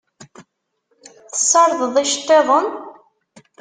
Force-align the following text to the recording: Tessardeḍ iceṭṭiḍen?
Tessardeḍ 1.31 1.93
iceṭṭiḍen? 2.03 2.67